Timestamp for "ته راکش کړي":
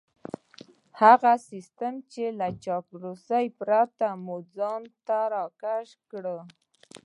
5.07-6.39